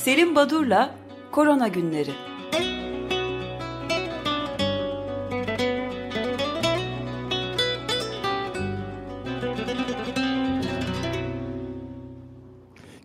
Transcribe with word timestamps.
Selim 0.00 0.34
Badur'la 0.34 0.94
Korona 1.32 1.68
Günleri. 1.68 2.10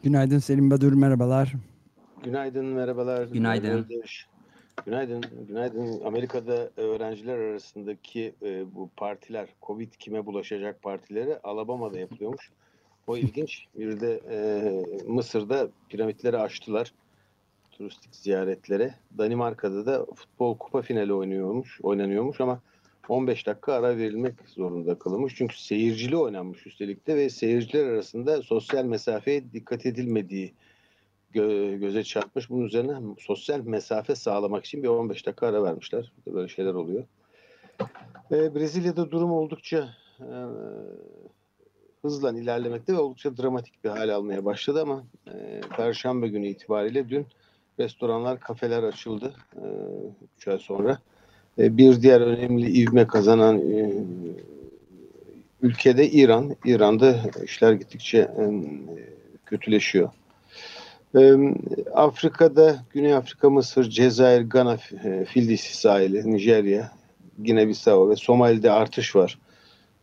Günaydın 0.03 0.39
Selim 0.39 0.71
Badur, 0.71 0.93
merhabalar. 0.93 1.53
Günaydın, 2.23 2.65
merhabalar. 2.65 3.27
Günaydın. 3.27 3.87
Günaydın. 4.85 5.23
Günaydın. 5.47 6.01
Amerika'da 6.05 6.69
öğrenciler 6.77 7.37
arasındaki 7.37 8.35
e, 8.41 8.75
bu 8.75 8.89
partiler, 8.97 9.49
Covid 9.61 9.93
kime 9.99 10.25
bulaşacak 10.25 10.83
partileri 10.83 11.39
Alabama'da 11.43 11.99
yapılıyormuş. 11.99 12.51
O 13.07 13.17
ilginç. 13.17 13.65
Bir 13.75 13.99
de 13.99 14.19
e, 14.29 14.37
Mısır'da 15.07 15.69
piramitleri 15.89 16.37
açtılar 16.37 16.93
turistik 17.71 18.15
ziyaretlere. 18.15 18.95
Danimarka'da 19.17 19.85
da 19.85 20.05
futbol 20.05 20.57
kupa 20.57 20.81
finali 20.81 21.13
oynuyormuş, 21.13 21.79
oynanıyormuş 21.83 22.41
ama 22.41 22.61
15 23.09 23.47
dakika 23.47 23.73
ara 23.73 23.97
verilmek 23.97 24.33
zorunda 24.47 24.99
kalınmış. 24.99 25.35
Çünkü 25.35 25.61
seyircili 25.61 26.17
oynanmış 26.17 26.67
üstelik 26.67 27.07
de 27.07 27.15
ve 27.15 27.29
seyirciler 27.29 27.85
arasında 27.85 28.41
sosyal 28.41 28.85
mesafeye 28.85 29.53
dikkat 29.53 29.85
edilmediği 29.85 30.53
gö 31.31 31.75
göze 31.77 32.03
çarpmış. 32.03 32.49
Bunun 32.49 32.65
üzerine 32.65 33.15
sosyal 33.19 33.59
mesafe 33.59 34.15
sağlamak 34.15 34.65
için 34.65 34.83
bir 34.83 34.87
15 34.87 35.25
dakika 35.25 35.47
ara 35.47 35.63
vermişler. 35.63 36.11
Böyle 36.27 36.47
şeyler 36.47 36.73
oluyor. 36.73 37.03
E, 38.31 38.55
Brezilya'da 38.55 39.11
durum 39.11 39.31
oldukça 39.31 39.89
e, 40.19 40.29
hızla 42.05 42.31
ilerlemekte 42.39 42.93
ve 42.93 42.97
oldukça 42.97 43.37
dramatik 43.37 43.83
bir 43.83 43.89
hal 43.89 44.09
almaya 44.09 44.45
başladı 44.45 44.81
ama 44.81 45.03
e, 45.27 45.61
Perşembe 45.77 46.27
günü 46.27 46.47
itibariyle 46.47 47.09
dün 47.09 47.25
restoranlar, 47.79 48.39
kafeler 48.39 48.83
açıldı 48.83 49.33
e, 49.55 49.65
3 50.37 50.47
ay 50.47 50.59
sonra. 50.59 50.99
E, 51.59 51.77
bir 51.77 52.01
diğer 52.01 52.21
önemli 52.21 52.71
ivme 52.71 53.07
kazanan 53.07 53.57
e, 53.57 53.93
ülkede 55.61 56.09
İran. 56.09 56.55
İran'da 56.65 57.15
işler 57.43 57.73
gittikçe 57.73 58.17
e, 58.17 58.45
kötüleşiyor. 59.45 60.09
E, 61.17 61.33
Afrika'da 61.93 62.83
Güney 62.89 63.13
Afrika, 63.13 63.49
Mısır, 63.49 63.89
Cezayir, 63.89 64.41
Gana, 64.41 64.77
e, 65.03 65.25
Fildisi 65.25 65.77
sahili, 65.77 66.31
Nijerya, 66.31 66.91
Gine-Bissau 67.43 68.09
ve 68.09 68.15
Somali'de 68.15 68.71
artış 68.71 69.15
var. 69.15 69.39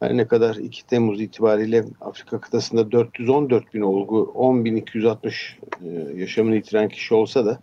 Her 0.02 0.16
ne 0.16 0.26
kadar 0.26 0.56
2 0.56 0.86
Temmuz 0.86 1.20
itibariyle 1.20 1.84
Afrika 2.00 2.40
kıtasında 2.40 2.92
414 2.92 3.74
bin 3.74 3.80
olgu, 3.80 4.32
10.260 4.34 5.32
e, 5.84 6.20
yaşamını 6.20 6.54
yitiren 6.54 6.88
kişi 6.88 7.14
olsa 7.14 7.46
da 7.46 7.58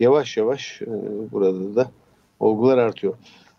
yavaş 0.00 0.36
yavaş 0.36 0.82
e, 0.82 0.86
burada 1.32 1.76
da 1.76 1.90
olgular 2.40 2.78
artıyor. 2.78 3.14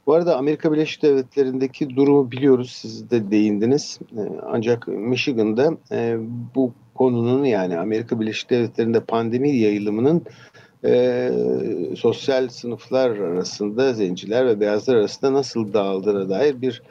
Bu 0.06 0.14
arada 0.14 0.38
Amerika 0.38 0.72
Birleşik 0.72 1.04
Devletleri'ndeki 1.04 1.96
durumu 1.96 2.32
biliyoruz. 2.32 2.72
Siz 2.72 3.10
de 3.12 3.32
değindiniz. 3.32 4.00
E, 4.12 4.22
ancak 4.46 4.88
Michigan'da 4.88 5.78
e, 5.92 6.18
bu 6.56 6.74
konunun 6.96 7.46
yani 7.46 7.78
Amerika 7.78 8.20
Birleşik 8.20 8.50
Devletleri'nde 8.50 9.00
pandemi 9.00 9.56
yayılımının 9.58 10.22
e, 10.86 11.32
sosyal 11.98 12.48
sınıflar 12.48 13.10
arasında 13.10 13.94
zenciler 13.94 14.46
ve 14.46 14.60
beyazlar 14.60 14.96
arasında 14.96 15.34
nasıl 15.34 15.74
dağıldığına 15.74 16.30
dair 16.30 16.62
bir 16.62 16.82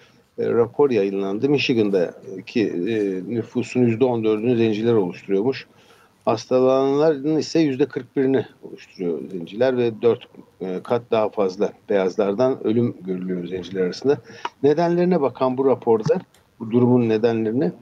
rapor 0.46 0.90
yayınlandı. 0.90 1.48
Michigan'daki 1.48 2.66
e, 2.66 3.22
nüfusun 3.34 3.80
%14'ünü 3.80 4.56
zenciler 4.56 4.92
oluşturuyormuş. 4.92 5.66
Hastalananların 6.24 7.36
ise 7.36 7.64
%41'ini 7.64 8.44
oluşturuyor 8.62 9.20
zenciler 9.30 9.76
ve 9.76 10.02
4 10.02 10.28
e, 10.60 10.80
kat 10.82 11.02
daha 11.10 11.28
fazla 11.28 11.72
beyazlardan 11.88 12.66
ölüm 12.66 12.96
görülüyor 13.06 13.46
zenciler 13.46 13.82
arasında. 13.82 14.18
Nedenlerine 14.62 15.20
bakan 15.20 15.58
bu 15.58 15.66
raporda, 15.66 16.20
bu 16.60 16.70
durumun 16.70 17.08
nedenlerine 17.08 17.72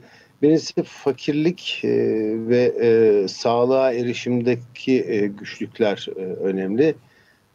Birincisi 0.41 0.83
fakirlik 0.83 1.81
e, 1.83 1.89
ve 2.47 2.73
e, 2.81 3.27
sağlığa 3.27 3.93
erişimdeki 3.93 5.05
e, 5.07 5.27
güçlükler 5.27 6.07
e, 6.15 6.19
önemli. 6.21 6.95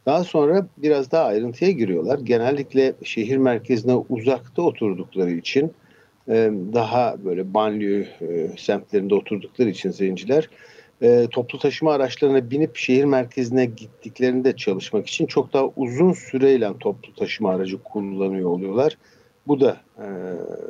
Daha 0.07 0.23
sonra 0.23 0.67
biraz 0.77 1.11
daha 1.11 1.23
ayrıntıya 1.23 1.71
giriyorlar. 1.71 2.19
Genellikle 2.19 2.93
şehir 3.03 3.37
merkezine 3.37 3.93
uzakta 3.95 4.61
oturdukları 4.61 5.31
için 5.31 5.71
e, 6.29 6.51
daha 6.73 7.15
böyle 7.25 7.53
banliyö 7.53 8.03
e, 8.21 8.49
semtlerinde 8.57 9.15
oturdukları 9.15 9.69
için 9.69 9.91
zenciler 9.91 10.49
e, 11.01 11.27
toplu 11.31 11.59
taşıma 11.59 11.93
araçlarına 11.93 12.51
binip 12.51 12.75
şehir 12.75 13.05
merkezine 13.05 13.65
gittiklerinde 13.65 14.55
çalışmak 14.55 15.07
için 15.07 15.25
çok 15.25 15.53
daha 15.53 15.65
uzun 15.75 16.13
süreyle 16.13 16.69
toplu 16.79 17.15
taşıma 17.15 17.49
aracı 17.49 17.83
kullanıyor 17.83 18.49
oluyorlar. 18.49 18.97
Bu 19.47 19.59
da 19.59 19.77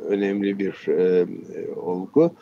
önemli 0.08 0.58
bir 0.58 0.88
olgu. 1.76 2.32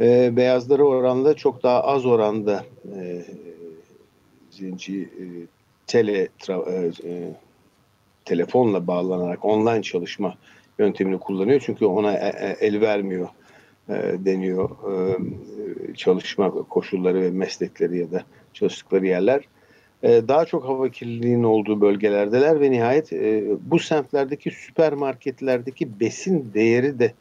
E, 0.00 0.36
beyazlara 0.36 0.82
oranla 0.82 1.34
çok 1.34 1.62
daha 1.62 1.84
az 1.84 2.06
oranda 2.06 2.64
e, 2.96 3.24
zenci 4.50 5.08
tele 5.88 6.28
tra, 6.38 6.54
e, 6.54 6.90
e, 7.04 7.32
telefonla 8.24 8.86
bağlanarak 8.86 9.44
online 9.44 9.82
çalışma 9.82 10.34
yöntemini 10.78 11.18
kullanıyor. 11.18 11.62
Çünkü 11.66 11.84
ona 11.84 12.12
e, 12.12 12.28
e, 12.28 12.66
el 12.66 12.80
vermiyor 12.80 13.28
deniyor 14.18 14.70
çalışma 15.96 16.50
koşulları 16.50 17.22
ve 17.22 17.30
meslekleri 17.30 17.98
ya 17.98 18.10
da 18.10 18.22
çalıştıkları 18.52 19.06
yerler. 19.06 19.44
Daha 20.02 20.44
çok 20.44 20.64
hava 20.64 20.88
kirliliğinin 20.88 21.42
olduğu 21.42 21.80
bölgelerdeler 21.80 22.60
ve 22.60 22.70
nihayet 22.70 23.12
bu 23.70 23.78
semtlerdeki 23.78 24.50
süpermarketlerdeki 24.50 26.00
besin 26.00 26.50
değeri 26.54 26.98
de 26.98 27.12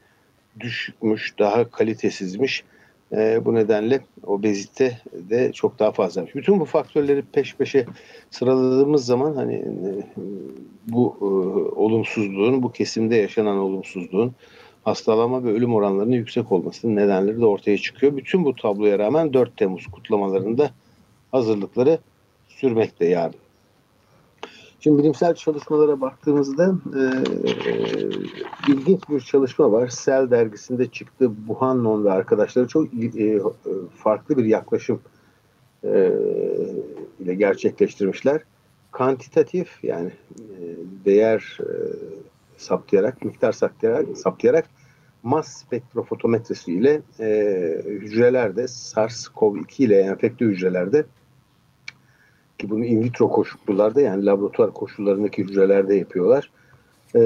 düşükmüş, 0.60 1.34
daha 1.40 1.70
kalitesizmiş. 1.72 2.64
E, 3.12 3.46
bu 3.46 3.56
nedenle 3.56 4.00
obezite 4.24 5.02
de 5.14 5.52
çok 5.54 5.80
daha 5.80 5.92
fazla. 5.92 6.26
Bütün 6.36 6.60
bu 6.60 6.66
faktörleri 6.66 7.22
peş 7.22 7.56
peşe 7.56 7.86
sıraladığımız 8.30 9.06
zaman 9.06 9.36
hani 9.36 9.56
e, 9.56 9.90
bu 10.88 11.18
e, 11.22 11.26
olumsuzluğun, 11.80 12.64
bu 12.64 12.72
kesimde 12.72 13.16
yaşanan 13.16 13.58
olumsuzluğun 13.58 14.36
hastalama 14.84 15.44
ve 15.44 15.52
ölüm 15.52 15.76
oranlarının 15.76 16.16
yüksek 16.16 16.52
olmasının 16.52 16.96
nedenleri 16.96 17.42
de 17.42 17.46
ortaya 17.46 17.78
çıkıyor. 17.78 18.18
Bütün 18.18 18.46
bu 18.46 18.56
tabloya 18.56 19.00
rağmen 19.00 19.34
4 19.34 19.58
Temmuz 19.58 19.88
kutlamalarında 19.88 20.72
hazırlıkları 21.32 22.00
sürmekte 22.48 23.06
yarın. 23.06 23.47
Şimdi 24.80 24.98
bilimsel 25.04 25.36
çalışmalara 25.36 26.02
baktığımızda 26.02 26.76
e, 26.96 27.04
ilginç 28.72 29.10
bir 29.10 29.20
çalışma 29.20 29.72
var. 29.72 29.94
Cell 30.06 30.32
dergisinde 30.32 30.88
çıktı. 30.88 31.32
Buhannon 31.48 32.06
ve 32.06 32.12
arkadaşları 32.12 32.68
çok 32.68 32.88
e, 32.94 33.40
farklı 33.96 34.38
bir 34.38 34.46
yaklaşım 34.46 35.00
e, 35.84 36.12
ile 37.20 37.34
gerçekleştirmişler. 37.34 38.42
Kantitatif 38.92 39.84
yani 39.84 40.12
e, 40.40 40.62
değer 41.06 41.58
e, 41.62 41.72
saptayarak, 42.58 43.26
miktar 43.26 43.52
saptayarak, 43.52 44.18
saptayarak 44.18 44.66
mas 45.24 45.48
spektrofotometresi 45.48 46.74
ile 46.74 47.02
e, 47.20 47.82
hücrelerde 47.86 48.64
SARS-CoV-2 48.64 49.84
ile 49.84 50.00
enfekte 50.00 50.46
hücrelerde 50.46 51.06
ki 52.60 52.70
bunu 52.70 52.86
in 52.86 53.04
vitro 53.04 53.30
koşullarda 53.30 54.02
yani 54.02 54.26
laboratuvar 54.26 54.74
koşullarındaki 54.74 55.44
hücrelerde 55.44 55.96
yapıyorlar. 55.96 56.52
E, 57.16 57.22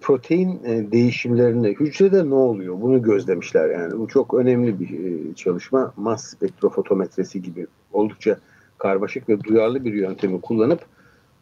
protein 0.00 0.60
e, 0.64 0.92
değişimlerine 0.92 1.68
hücrede 1.68 2.30
ne 2.30 2.34
oluyor? 2.34 2.80
Bunu 2.80 3.02
gözlemişler 3.02 3.70
yani. 3.70 3.98
Bu 3.98 4.08
çok 4.08 4.34
önemli 4.34 4.80
bir 4.80 4.90
e, 4.90 5.34
çalışma. 5.34 5.92
Mas 5.96 6.24
spektrofotometresi 6.24 7.42
gibi 7.42 7.66
oldukça 7.92 8.36
karmaşık 8.78 9.28
ve 9.28 9.44
duyarlı 9.44 9.84
bir 9.84 9.92
yöntemi 9.92 10.40
kullanıp 10.40 10.80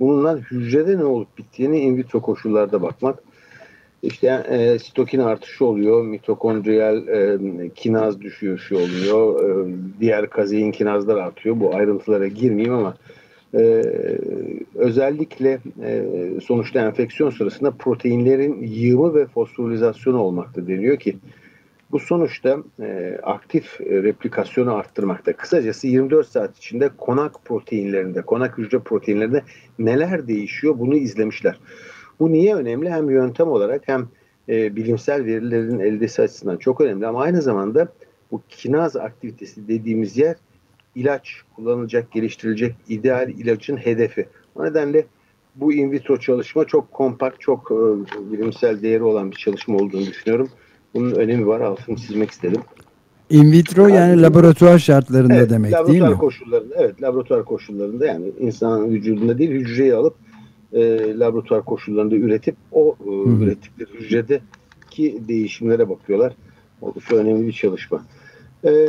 bununla 0.01 0.37
hücrede 0.37 0.99
ne 0.99 1.05
olup 1.05 1.39
bittiğini 1.39 1.81
in 1.81 1.97
vitro 1.97 2.21
koşullarda 2.21 2.83
bakmak. 2.83 3.19
İşte 4.03 4.27
e, 4.49 4.79
sitokin 4.79 5.21
artışı 5.21 5.65
oluyor, 5.65 6.05
mitokondriyal 6.05 7.09
e, 7.09 7.39
kinaz 7.75 8.21
düşüşü 8.21 8.75
oluyor, 8.75 9.45
e, 9.45 9.75
diğer 10.01 10.31
kazein 10.31 10.73
kinazlar 10.73 11.17
artıyor. 11.17 11.61
Bu 11.61 11.75
ayrıntılara 11.75 12.27
girmeyeyim 12.27 12.75
ama 12.75 12.97
e, 13.55 13.61
özellikle 14.75 15.59
e, 15.83 16.05
sonuçta 16.45 16.81
enfeksiyon 16.81 17.31
sırasında 17.31 17.71
proteinlerin 17.71 18.63
yığımı 18.63 19.15
ve 19.15 19.27
fosforizasyonu 19.27 20.19
olmakta 20.19 20.67
deniyor 20.67 20.99
ki 20.99 21.17
bu 21.93 21.99
sonuçta 21.99 22.59
e, 22.81 23.19
aktif 23.23 23.81
replikasyonu 23.81 24.75
arttırmakta. 24.75 25.33
Kısacası 25.33 25.87
24 25.87 26.29
saat 26.29 26.57
içinde 26.57 26.91
konak 26.99 27.45
proteinlerinde, 27.45 28.23
konak 28.23 28.59
hücre 28.59 28.79
proteinlerinde 28.79 29.43
neler 29.79 30.29
değişiyor 30.29 30.79
bunu 30.79 30.97
izlemişler. 30.97 31.59
Bu 32.21 32.33
niye 32.33 32.55
önemli? 32.55 32.91
Hem 32.91 33.11
yöntem 33.11 33.49
olarak 33.49 33.89
hem 33.89 34.09
e, 34.49 34.77
bilimsel 34.77 35.25
verilerin 35.25 35.79
eldesi 35.79 36.23
açısından 36.23 36.57
çok 36.57 36.81
önemli 36.81 37.07
ama 37.07 37.23
aynı 37.23 37.43
zamanda 37.43 37.89
bu 38.33 38.43
kinaz 38.49 38.97
aktivitesi 38.97 39.69
dediğimiz 39.69 40.17
yer 40.17 40.37
ilaç 40.95 41.43
kullanılacak, 41.57 42.13
geliştirilecek 42.13 42.75
ideal 42.89 43.29
ilacın 43.29 43.77
hedefi. 43.77 44.29
O 44.55 44.65
nedenle 44.65 45.07
bu 45.55 45.73
in 45.73 45.93
vitro 45.93 46.17
çalışma 46.17 46.65
çok 46.65 46.93
kompakt, 46.93 47.41
çok 47.41 47.71
e, 47.71 48.33
bilimsel 48.33 48.83
değeri 48.83 49.03
olan 49.03 49.31
bir 49.31 49.37
çalışma 49.37 49.77
olduğunu 49.77 50.07
düşünüyorum. 50.07 50.49
Bunun 50.95 51.15
önemi 51.15 51.47
var, 51.47 51.61
altını 51.61 51.97
çizmek 51.97 52.31
istedim. 52.31 52.61
In 53.31 53.53
vitro 53.53 53.89
yani, 53.89 54.23
laboratuvar 54.23 54.79
şartlarında 54.79 55.35
evet, 55.35 55.51
demek 55.51 55.73
laboratuvar 55.73 56.01
değil 56.01 56.13
mi? 56.13 56.19
Koşullarında, 56.19 56.75
evet, 56.79 57.03
laboratuvar 57.03 57.45
koşullarında 57.45 58.07
yani 58.07 58.33
insan 58.39 58.91
vücudunda 58.91 59.39
değil 59.39 59.51
hücreyi 59.51 59.95
alıp 59.95 60.15
e, 60.73 61.19
laboratuvar 61.19 61.65
koşullarında 61.65 62.15
üretip 62.15 62.57
o 62.73 62.97
e, 63.07 63.11
ürettikleri 63.45 63.91
hücredeki 63.91 65.29
değişimlere 65.29 65.89
bakıyorlar. 65.89 66.33
Oldukça 66.81 67.17
önemli 67.17 67.47
bir 67.47 67.53
çalışma. 67.53 68.05
E, 68.65 68.89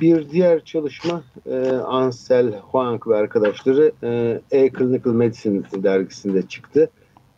bir 0.00 0.30
diğer 0.30 0.64
çalışma 0.64 1.22
e, 1.46 1.56
Ansel 1.70 2.58
Huang 2.58 3.08
ve 3.08 3.16
arkadaşları 3.16 3.92
e, 4.02 4.40
E-Clinical 4.50 5.14
Medicine 5.14 5.62
dergisinde 5.82 6.42
çıktı. 6.42 6.90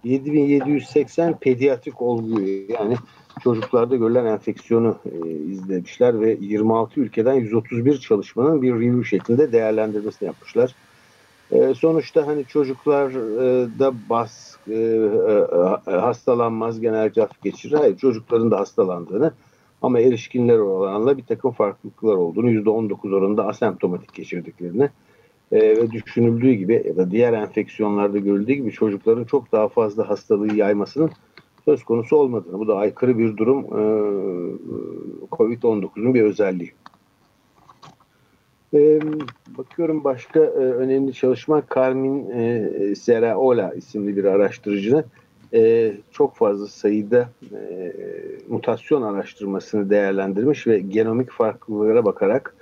7780 0.05 1.39
pediatrik 1.39 2.03
olguyu 2.03 2.73
yani 2.73 2.97
çocuklarda 3.43 3.97
görülen 3.97 4.25
enfeksiyonu 4.25 4.99
e, 5.05 5.29
izlemişler 5.31 6.21
ve 6.21 6.39
26 6.41 7.01
ülkeden 7.01 7.35
131 7.35 7.99
çalışmanın 7.99 8.63
bir 8.63 8.75
review 8.75 9.05
şeklinde 9.05 9.53
değerlendirmesini 9.53 10.27
yapmışlar. 10.27 10.75
E, 11.53 11.75
sonuçta 11.75 12.27
hani 12.27 12.45
çocuklar 12.45 13.11
e, 13.11 13.69
da 13.79 13.93
bas 14.11 14.57
e, 14.71 15.91
hastalanmaz 15.91 16.81
genellikle 16.81 17.23
hafif 17.23 17.43
geçirir. 17.43 17.75
Hayır 17.75 17.97
çocukların 17.97 18.51
da 18.51 18.61
hastalandığını 18.61 19.33
ama 19.83 20.01
erişkinler 20.01 20.59
oranla 20.59 21.19
bir 21.19 21.25
takım 21.25 21.51
farklılıklar 21.51 22.15
olduğunu 22.15 22.51
%19 22.51 23.15
oranında 23.15 23.47
asemptomatik 23.47 24.15
geçirdiklerini 24.15 24.91
ve 25.53 25.91
düşünüldüğü 25.91 26.53
gibi 26.53 26.83
ya 26.87 26.97
da 26.97 27.11
diğer 27.11 27.33
enfeksiyonlarda 27.33 28.19
görüldüğü 28.19 28.53
gibi 28.53 28.73
çocukların 28.73 29.25
çok 29.25 29.53
daha 29.53 29.69
fazla 29.69 30.09
hastalığı 30.09 30.55
yaymasının 30.55 31.11
söz 31.65 31.85
konusu 31.85 32.17
olmadığını. 32.17 32.59
Bu 32.59 32.69
da 32.69 32.77
aykırı 32.77 33.19
bir 33.19 33.37
durum 33.37 33.59
e, 33.59 33.83
COVID-19'un 35.33 36.15
bir 36.15 36.23
özelliği. 36.23 36.73
E, 38.75 39.01
bakıyorum 39.59 40.05
başka 40.05 40.41
e, 40.41 40.59
önemli 40.59 41.13
çalışma 41.13 41.63
Carmin 41.75 42.31
e, 42.31 42.95
Seraola 42.95 43.75
isimli 43.75 44.17
bir 44.17 44.25
araştırıcının 44.25 45.05
e, 45.55 45.93
çok 46.11 46.37
fazla 46.37 46.67
sayıda 46.67 47.29
e, 47.53 47.93
mutasyon 48.49 49.03
araştırmasını 49.03 49.91
değerlendirmiş 49.91 50.67
ve 50.67 50.79
genomik 50.79 51.31
farklılıklara 51.31 52.05
bakarak 52.05 52.55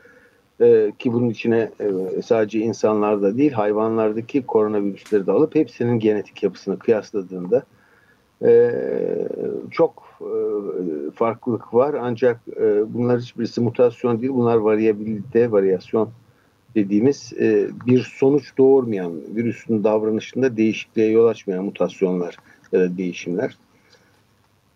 e, 0.60 0.92
ki 0.98 1.12
bunun 1.12 1.28
içine 1.30 1.70
e, 1.80 2.22
sadece 2.22 2.58
insanlarda 2.58 3.36
değil 3.36 3.52
hayvanlardaki 3.52 4.46
koronavirüsleri 4.46 5.26
de 5.26 5.32
alıp 5.32 5.54
hepsinin 5.54 5.98
genetik 5.98 6.42
yapısını 6.42 6.78
kıyasladığında 6.78 7.62
e, 8.44 8.72
çok 9.70 10.20
e, 10.20 10.30
farklılık 11.14 11.74
var 11.74 11.94
ancak 12.00 12.40
e, 12.60 12.94
bunlar 12.94 13.20
hiçbirisi 13.20 13.60
mutasyon 13.60 14.20
değil 14.20 14.32
bunlar 14.32 14.56
varyabilite, 14.56 15.52
varyasyon 15.52 16.10
dediğimiz 16.74 17.32
e, 17.40 17.68
bir 17.86 18.12
sonuç 18.18 18.58
doğurmayan 18.58 19.12
virüsün 19.36 19.84
davranışında 19.84 20.56
değişikliğe 20.56 21.10
yol 21.10 21.26
açmayan 21.26 21.64
mutasyonlar 21.64 22.36
ya 22.72 22.80
da 22.80 22.96
değişimler. 22.96 23.56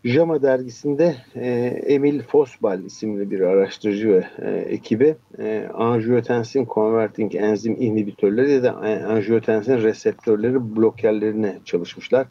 JAMA 0.05 0.43
dergisinde 0.43 1.17
e, 1.35 1.49
Emil 1.87 2.23
Fosbal 2.23 2.85
isimli 2.85 3.31
bir 3.31 3.41
araştırıcı 3.41 4.09
ve 4.09 4.25
e, 4.39 4.51
ekibi 4.51 5.17
e, 5.39 5.69
angiotensin 5.75 6.67
converting 6.75 7.35
enzim 7.35 7.77
inhibitörleri 7.81 8.51
ya 8.51 8.63
da 8.63 8.77
angiotensin 9.09 9.83
reseptörleri 9.83 10.77
blokerlerine 10.77 11.59
çalışmışlar. 11.65 12.27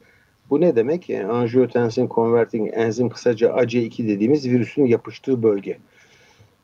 Bu 0.49 0.61
ne 0.61 0.75
demek? 0.75 1.09
E, 1.09 1.25
angiotensin 1.27 2.09
converting 2.09 2.69
enzim 2.73 3.09
kısaca 3.09 3.49
AC2 3.49 4.07
dediğimiz 4.07 4.49
virüsün 4.49 4.85
yapıştığı 4.85 5.43
bölge. 5.43 5.77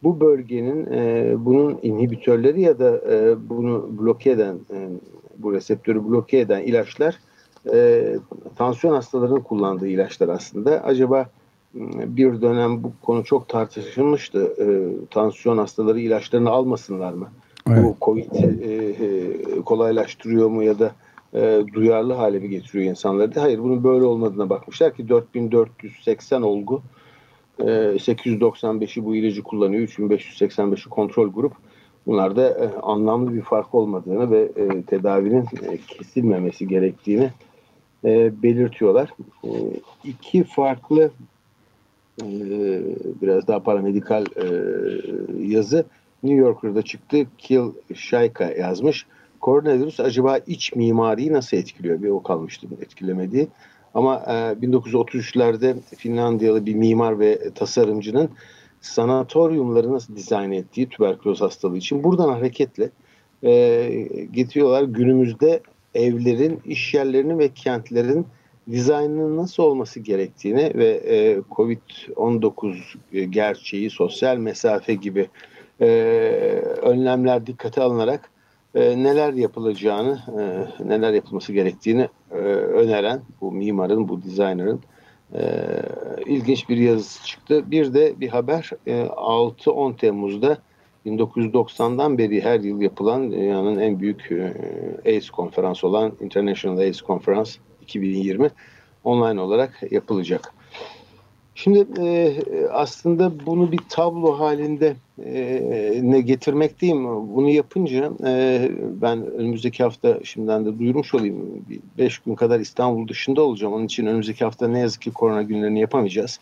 Bu 0.03 0.19
bölgenin 0.19 0.85
e, 0.91 1.33
bunun 1.37 1.79
inhibitörleri 1.81 2.61
ya 2.61 2.79
da 2.79 3.01
e, 3.11 3.35
bunu 3.49 3.89
bloke 3.99 4.31
eden, 4.31 4.55
e, 4.73 4.89
bu 5.37 5.53
reseptörü 5.53 6.05
bloke 6.05 6.39
eden 6.39 6.61
ilaçlar 6.61 7.19
e, 7.73 8.03
tansiyon 8.55 8.93
hastalarının 8.93 9.39
kullandığı 9.39 9.87
ilaçlar 9.87 10.29
aslında. 10.29 10.83
Acaba 10.83 11.29
bir 12.05 12.41
dönem 12.41 12.83
bu 12.83 12.91
konu 13.01 13.23
çok 13.23 13.49
tartışılmıştı. 13.49 14.53
E, 14.59 14.65
tansiyon 15.09 15.57
hastaları 15.57 15.99
ilaçlarını 15.99 16.49
almasınlar 16.49 17.13
mı? 17.13 17.29
Evet. 17.69 17.83
Bu 17.83 17.95
Covid 18.01 18.31
e, 18.33 18.45
e, 18.45 19.61
kolaylaştırıyor 19.61 20.49
mu 20.49 20.63
ya 20.63 20.79
da 20.79 20.91
e, 21.35 21.63
duyarlı 21.73 22.13
hale 22.13 22.39
mi 22.39 22.49
getiriyor 22.49 22.89
insanları? 22.89 23.39
Hayır 23.39 23.59
bunun 23.59 23.83
böyle 23.83 24.05
olmadığına 24.05 24.49
bakmışlar 24.49 24.93
ki 24.95 25.09
4480 25.09 26.41
olgu 26.41 26.81
e, 27.59 27.63
895'i 27.63 29.05
bu 29.05 29.15
ilacı 29.15 29.43
kullanıyor. 29.43 29.87
3585'i 29.87 30.89
kontrol 30.89 31.33
grup. 31.33 31.53
Bunlarda 32.07 32.49
e, 32.49 32.79
anlamlı 32.81 33.33
bir 33.33 33.41
fark 33.41 33.75
olmadığını 33.75 34.31
ve 34.31 34.51
e, 34.55 34.81
tedavinin 34.81 35.45
e, 35.71 35.77
kesilmemesi 35.87 36.67
gerektiğini 36.67 37.29
e, 38.05 38.41
belirtiyorlar. 38.43 39.09
E, 39.43 39.49
iki 40.03 40.43
farklı 40.43 41.11
e, 42.21 42.27
biraz 43.21 43.47
daha 43.47 43.63
paramedikal 43.63 44.25
e, 44.35 44.45
yazı 45.47 45.85
New 46.23 46.39
Yorker'da 46.41 46.81
çıktı. 46.81 47.17
Kill 47.37 47.71
Shaika 47.95 48.43
yazmış. 48.43 49.05
Koronavirüs 49.45 49.99
acaba 49.99 50.37
iç 50.37 50.75
mimariyi 50.75 51.33
nasıl 51.33 51.57
etkiliyor? 51.57 52.01
Bir 52.01 52.09
o 52.09 52.23
kalmıştı 52.23 52.67
etkilemediği. 52.81 53.47
Ama 53.93 54.15
e, 54.15 54.31
1933'lerde 54.31 55.75
Finlandiyalı 55.97 56.65
bir 56.65 56.75
mimar 56.75 57.19
ve 57.19 57.49
tasarımcının 57.55 58.29
sanatoryumları 58.81 59.93
nasıl 59.93 60.15
dizayn 60.15 60.51
ettiği 60.51 60.89
tüberküloz 60.89 61.41
hastalığı 61.41 61.77
için 61.77 62.03
buradan 62.03 62.29
hareketle 62.29 62.89
e, 63.43 63.89
getiriyorlar. 64.31 64.83
Günümüzde 64.83 65.61
evlerin, 65.95 66.59
iş 66.65 66.93
yerlerinin 66.93 67.39
ve 67.39 67.49
kentlerin 67.49 68.27
dizaynının 68.71 69.37
nasıl 69.37 69.63
olması 69.63 69.99
gerektiğini 69.99 70.71
ve 70.75 70.87
e, 70.87 71.37
Covid-19 71.51 72.75
gerçeği, 73.29 73.89
sosyal 73.89 74.37
mesafe 74.37 74.93
gibi 74.93 75.27
e, 75.81 75.85
önlemler 76.81 77.47
dikkate 77.47 77.81
alınarak 77.81 78.34
e, 78.75 79.03
neler 79.03 79.33
yapılacağını, 79.33 80.19
e, 80.39 80.87
neler 80.89 81.13
yapılması 81.13 81.53
gerektiğini 81.53 82.07
e, 82.31 82.35
öneren 82.35 83.21
bu 83.41 83.51
mimarın, 83.51 84.07
bu 84.07 84.21
dizaynerin 84.21 84.81
e, 85.33 85.41
ilginç 86.25 86.69
bir 86.69 86.77
yazısı 86.77 87.25
çıktı. 87.25 87.71
Bir 87.71 87.93
de 87.93 88.19
bir 88.19 88.29
haber 88.29 88.69
e, 88.87 89.01
6-10 89.01 89.97
Temmuz'da 89.97 90.57
1990'dan 91.05 92.17
beri 92.17 92.41
her 92.41 92.59
yıl 92.59 92.81
yapılan 92.81 93.31
dünyanın 93.31 93.79
en 93.79 93.99
büyük 93.99 94.31
e, 94.31 94.53
AIDS 95.05 95.29
konferansı 95.29 95.87
olan 95.87 96.13
International 96.21 96.77
AIDS 96.77 97.01
Conference 97.01 97.51
2020 97.81 98.49
online 99.03 99.41
olarak 99.41 99.91
yapılacak. 99.91 100.54
Şimdi 101.55 101.87
e, 101.99 102.37
aslında 102.71 103.45
bunu 103.45 103.71
bir 103.71 103.79
tablo 103.89 104.39
halinde 104.39 104.95
e, 105.25 105.99
ne 106.03 106.21
getirmekteyim. 106.21 107.05
Bunu 107.35 107.49
yapınca 107.49 108.11
e, 108.25 108.71
ben 109.01 109.25
önümüzdeki 109.31 109.83
hafta 109.83 110.19
şimdiden 110.23 110.65
de 110.65 110.79
duyurmuş 110.79 111.13
olayım. 111.13 111.65
Bir 111.69 111.79
beş 111.97 112.19
gün 112.19 112.35
kadar 112.35 112.59
İstanbul 112.59 113.07
dışında 113.07 113.41
olacağım. 113.41 113.73
Onun 113.73 113.85
için 113.85 114.05
önümüzdeki 114.05 114.43
hafta 114.43 114.67
ne 114.67 114.79
yazık 114.79 115.01
ki 115.01 115.11
korona 115.11 115.41
günlerini 115.41 115.79
yapamayacağız. 115.79 116.39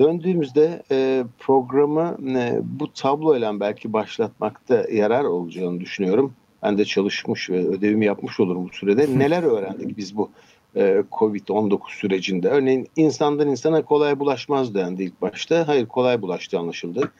Döndüğümüzde 0.00 0.82
e, 0.90 1.24
programı 1.38 2.16
e, 2.36 2.60
bu 2.62 2.92
tabloyla 2.92 3.60
belki 3.60 3.92
başlatmakta 3.92 4.84
yarar 4.92 5.24
olacağını 5.24 5.80
düşünüyorum. 5.80 6.32
Ben 6.62 6.78
de 6.78 6.84
çalışmış 6.84 7.50
ve 7.50 7.68
ödevimi 7.68 8.04
yapmış 8.04 8.40
olurum 8.40 8.64
bu 8.64 8.72
sürede. 8.72 9.06
Neler 9.18 9.42
öğrendik 9.42 9.96
biz 9.96 10.16
bu 10.16 10.30
e, 10.76 11.02
Covid-19 11.12 11.78
sürecinde? 11.88 12.48
Örneğin 12.48 12.88
insandan 12.96 13.48
insana 13.48 13.84
kolay 13.84 14.18
bulaşmaz 14.18 14.74
dendi 14.74 15.02
ilk 15.02 15.22
başta. 15.22 15.68
Hayır 15.68 15.86
kolay 15.86 16.22
bulaştı 16.22 16.58
anlaşıldı. 16.58 17.12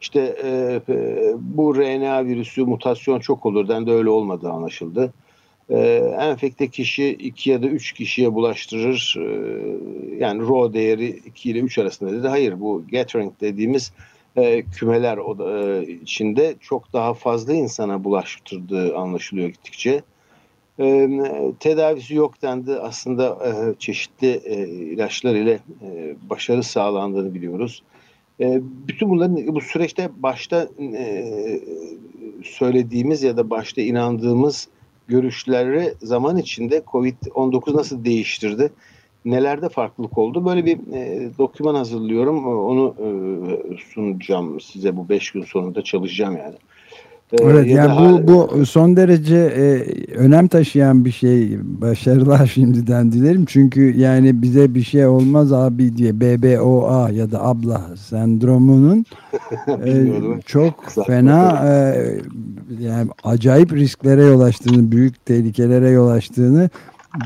İşte 0.00 0.36
e, 0.44 0.80
e, 0.92 1.32
bu 1.38 1.76
RNA 1.76 2.24
virüsü 2.24 2.64
mutasyon 2.64 3.20
çok 3.20 3.46
olur 3.46 3.68
dendi 3.68 3.90
öyle 3.90 4.10
olmadığı 4.10 4.50
anlaşıldı 4.50 5.12
e, 5.70 5.78
enfekte 6.20 6.68
kişi 6.68 7.08
2 7.08 7.50
ya 7.50 7.62
da 7.62 7.66
3 7.66 7.92
kişiye 7.92 8.34
bulaştırır. 8.34 9.16
E, 9.18 9.26
yani 10.18 10.42
RO 10.42 10.72
değeri 10.72 11.08
2 11.08 11.50
ile 11.50 11.58
3 11.58 11.78
arasında 11.78 12.12
dedi. 12.12 12.28
Hayır 12.28 12.60
bu 12.60 12.84
gathering 12.92 13.32
dediğimiz 13.40 13.92
e, 14.36 14.62
kümeler 14.62 15.16
o 15.16 15.38
da, 15.38 15.58
e, 15.60 15.86
içinde 15.86 16.54
çok 16.60 16.92
daha 16.92 17.14
fazla 17.14 17.52
insana 17.52 18.04
bulaştırdığı 18.04 18.96
anlaşılıyor 18.96 19.48
gittikçe. 19.48 20.02
E, 20.80 21.08
tedavisi 21.60 22.14
yok 22.14 22.42
dendi. 22.42 22.72
Aslında 22.72 23.38
e, 23.46 23.74
çeşitli 23.78 24.40
e, 24.44 24.68
ilaçlar 24.68 25.34
ile 25.34 25.58
e, 25.82 26.16
başarı 26.30 26.62
sağlandığını 26.62 27.34
biliyoruz. 27.34 27.82
E, 28.40 28.60
bütün 28.62 29.10
bunların 29.10 29.54
bu 29.54 29.60
süreçte 29.60 30.10
başta 30.16 30.68
e, 30.80 31.60
söylediğimiz 32.44 33.22
ya 33.22 33.36
da 33.36 33.50
başta 33.50 33.80
inandığımız 33.80 34.68
görüşleri 35.08 35.94
zaman 36.02 36.36
içinde 36.36 36.78
Covid-19 36.78 37.76
nasıl 37.76 38.04
değiştirdi? 38.04 38.70
Nelerde 39.24 39.68
farklılık 39.68 40.18
oldu? 40.18 40.44
Böyle 40.44 40.64
bir 40.64 40.78
e, 40.92 41.30
doküman 41.38 41.74
hazırlıyorum. 41.74 42.46
Onu 42.46 42.94
e, 42.98 43.08
sunacağım 43.76 44.60
size 44.60 44.96
bu 44.96 45.08
beş 45.08 45.30
gün 45.30 45.42
sonunda 45.42 45.82
çalışacağım 45.82 46.36
yani. 46.36 46.56
Evet 47.32 47.66
yani 47.70 48.22
bu, 48.26 48.28
bu 48.28 48.66
son 48.66 48.96
derece 48.96 49.36
e, 49.36 49.84
önem 50.14 50.48
taşıyan 50.48 51.04
bir 51.04 51.10
şey. 51.10 51.58
Başarılar 51.62 52.46
şimdiden 52.54 53.12
dilerim. 53.12 53.44
Çünkü 53.44 53.98
yani 53.98 54.42
bize 54.42 54.74
bir 54.74 54.82
şey 54.82 55.06
olmaz 55.06 55.52
abi 55.52 55.96
diye 55.96 56.20
BBOA 56.20 57.10
ya 57.10 57.30
da 57.30 57.44
abla 57.44 57.82
sendromunun 57.96 59.04
e, 59.84 60.06
çok 60.46 60.84
fena 61.06 61.68
e, 61.68 62.04
yani 62.80 63.10
acayip 63.24 63.72
risklere 63.72 64.22
yol 64.22 64.40
açtığını, 64.40 64.92
büyük 64.92 65.26
tehlikelere 65.26 65.90
yol 65.90 66.08
açtığını 66.08 66.70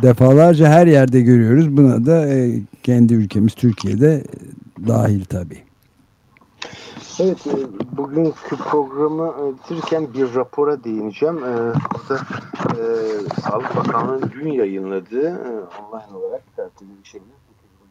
defalarca 0.03 0.69
her 0.69 0.87
yerde 0.87 1.21
görüyoruz. 1.21 1.77
Buna 1.77 2.07
da 2.07 2.29
e, 2.29 2.53
kendi 2.83 3.15
ülkemiz 3.15 3.55
Türkiye'de 3.55 4.25
dahil 4.89 5.25
tabii. 5.25 5.70
Evet, 7.19 7.47
e, 7.47 7.53
bugünkü 7.97 8.57
programı 8.57 9.55
bitirirken 9.55 10.15
bir 10.15 10.35
rapora 10.35 10.85
değineceğim. 10.85 11.45
E, 11.45 11.51
orada 11.51 12.21
e, 12.71 12.83
Sağlık 13.41 13.77
Bakanlığı'nın 13.77 14.31
dün 14.31 14.53
yayınladığı 14.53 15.29
e, 15.29 15.51
online 15.81 16.17
olarak 16.17 16.43
erişebilir. 16.59 17.35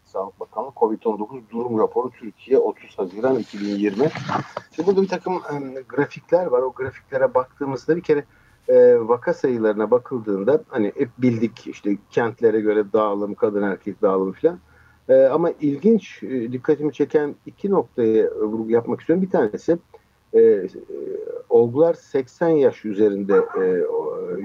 Sağlık 0.04 0.40
Bakanlığı 0.40 0.70
COVID-19 0.70 1.42
durum 1.52 1.80
raporu 1.80 2.10
Türkiye 2.10 2.58
30 2.58 3.00
Haziran 3.00 3.36
2020. 3.36 4.10
Şimdi 4.76 4.88
burada 4.88 5.02
bir 5.02 5.08
takım 5.08 5.34
e, 5.34 5.82
grafikler 5.90 6.46
var. 6.46 6.62
O 6.62 6.72
grafiklere 6.72 7.34
baktığımızda 7.34 7.96
bir 7.96 8.02
kere 8.02 8.26
e, 8.68 9.00
vaka 9.00 9.34
sayılarına 9.34 9.92
bakıldığında 9.92 10.64
hani 10.68 10.92
hep 10.98 11.10
bildik 11.18 11.68
işte 11.68 11.98
kentlere 12.12 12.60
göre 12.62 12.94
dağılım, 12.94 13.34
kadın 13.34 13.64
erkek 13.64 14.02
dağılımı 14.02 14.34
falan. 14.34 14.60
E, 15.10 15.26
ama 15.26 15.52
ilginç, 15.62 16.24
e, 16.24 16.52
dikkatimi 16.52 16.94
çeken 16.94 17.36
iki 17.46 17.72
noktaya 17.72 18.32
vurgu 18.32 18.72
yapmak 18.72 19.00
istiyorum. 19.00 19.26
Bir 19.26 19.30
tanesi 19.30 19.78
e, 20.34 20.40
e, 20.42 20.68
olgular 21.50 21.94
80 21.94 22.50
yaş 22.50 22.86
üzerinde 22.86 23.34
e, 23.34 23.84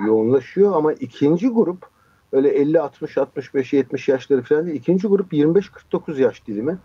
yoğunlaşıyor 0.06 0.72
ama 0.76 0.92
ikinci 0.92 1.48
grup 1.48 1.86
öyle 2.32 2.48
50, 2.48 2.80
60, 2.80 3.18
65, 3.18 3.72
70 3.72 4.08
yaşları 4.08 4.42
falan 4.42 4.66
değil. 4.66 4.76
İkinci 4.76 5.08
grup 5.08 5.32
25-49 5.32 6.20
yaş 6.20 6.46
dilimi. 6.46 6.78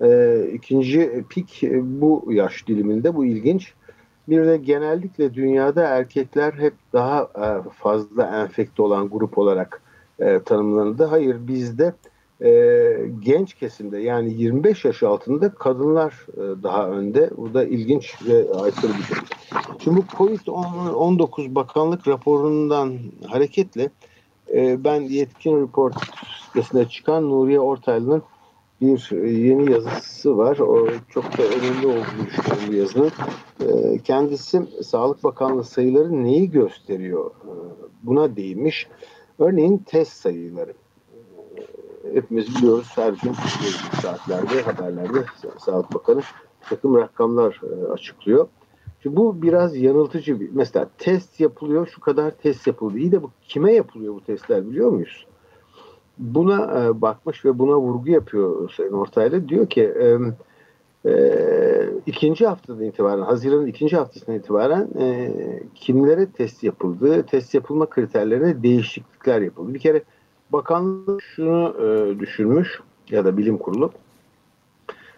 E, 0.00 0.40
ikinci 0.52 1.24
pik 1.30 1.64
e, 1.64 2.00
bu 2.00 2.24
yaş 2.30 2.68
diliminde. 2.68 3.14
Bu 3.14 3.24
ilginç. 3.26 3.74
Bir 4.28 4.46
de 4.46 4.56
genellikle 4.56 5.34
dünyada 5.34 5.82
erkekler 5.82 6.52
hep 6.52 6.74
daha 6.92 7.28
fazla 7.76 8.42
enfekte 8.42 8.82
olan 8.82 9.08
grup 9.08 9.38
olarak 9.38 9.82
e, 10.18 10.40
tanımlandı. 10.42 11.04
Hayır 11.04 11.36
bizde 11.48 11.94
e, 12.44 12.50
genç 13.20 13.54
kesimde 13.54 13.98
yani 13.98 14.34
25 14.34 14.84
yaş 14.84 15.02
altında 15.02 15.54
kadınlar 15.54 16.26
e, 16.34 16.62
daha 16.62 16.88
önde. 16.88 17.30
Bu 17.36 17.54
da 17.54 17.64
ilginç 17.64 18.14
ve 18.26 18.52
aykırı 18.60 18.92
bir 18.98 19.02
şey. 19.02 19.16
Şimdi 19.78 19.96
bu 19.96 20.02
COVID-19 20.16 21.54
bakanlık 21.54 22.08
raporundan 22.08 22.98
hareketle 23.26 23.90
e, 24.54 24.84
ben 24.84 25.00
yetkin 25.00 25.62
report 25.62 25.94
sitesinde 26.46 26.88
çıkan 26.88 27.28
Nuriye 27.28 27.60
Ortaylı'nın 27.60 28.22
bir 28.80 29.10
e, 29.12 29.30
yeni 29.30 29.72
yazısı 29.72 30.38
var. 30.38 30.58
O 30.58 30.88
çok 31.08 31.24
da 31.38 31.42
önemli 31.42 31.86
olduğunu 31.86 32.26
düşünüyorum 32.26 32.64
bu 32.68 32.72
yazının. 32.72 33.12
E, 33.60 33.98
kendisi 33.98 34.62
Sağlık 34.82 35.24
Bakanlığı 35.24 35.64
sayıları 35.64 36.24
neyi 36.24 36.50
gösteriyor? 36.50 37.30
E, 37.30 37.50
buna 38.02 38.36
değinmiş. 38.36 38.88
Örneğin 39.38 39.78
test 39.78 40.12
sayıları 40.12 40.72
hepimiz 42.14 42.56
biliyoruz 42.56 42.92
her 42.94 43.12
gün 43.12 43.32
saatlerde 44.02 44.62
haberlerde 44.62 45.24
Sağlık 45.58 45.94
Bakanı 45.94 46.20
takım 46.68 46.96
rakamlar 46.96 47.60
e, 47.62 47.92
açıklıyor. 47.92 48.48
Şimdi 49.02 49.16
bu 49.16 49.42
biraz 49.42 49.76
yanıltıcı 49.76 50.40
bir. 50.40 50.50
Mesela 50.52 50.90
test 50.98 51.40
yapılıyor, 51.40 51.86
şu 51.94 52.00
kadar 52.00 52.30
test 52.30 52.66
yapıldı. 52.66 52.98
İyi 52.98 53.12
de 53.12 53.22
bu 53.22 53.30
kime 53.42 53.72
yapılıyor 53.72 54.14
bu 54.14 54.20
testler 54.20 54.70
biliyor 54.70 54.90
muyuz? 54.90 55.26
Buna 56.18 56.84
e, 56.84 57.00
bakmış 57.00 57.44
ve 57.44 57.58
buna 57.58 57.76
vurgu 57.78 58.10
yapıyor 58.10 58.70
Sayın 58.70 58.92
Ortaylı. 58.92 59.48
Diyor 59.48 59.66
ki 59.66 59.82
e, 59.82 60.18
e, 61.10 61.90
ikinci 62.06 62.46
haftadan 62.46 62.84
itibaren, 62.84 63.22
Haziran'ın 63.22 63.66
ikinci 63.66 63.96
haftasından 63.96 64.38
itibaren 64.38 64.88
e, 64.98 65.32
kimlere 65.74 66.26
test 66.26 66.64
yapıldı, 66.64 67.22
test 67.22 67.54
yapılma 67.54 67.86
kriterlerine 67.86 68.62
değişiklikler 68.62 69.40
yapıldı. 69.40 69.74
Bir 69.74 69.78
kere 69.78 70.02
Bakanlık 70.52 71.22
şunu 71.22 71.76
e, 71.80 72.18
düşünmüş 72.20 72.80
ya 73.10 73.24
da 73.24 73.36
bilim 73.36 73.58
kurulu. 73.58 73.92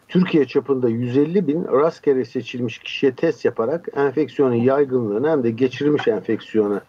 Türkiye 0.08 0.46
çapında 0.46 0.88
150 0.88 1.46
bin 1.46 1.64
rastgele 1.64 2.24
seçilmiş 2.24 2.78
kişiye 2.78 3.14
test 3.14 3.44
yaparak 3.44 3.88
enfeksiyonun 3.96 4.54
yaygınlığını 4.54 5.30
hem 5.30 5.42
de 5.42 5.50
geçirilmiş 5.50 6.08
enfeksiyona 6.08 6.80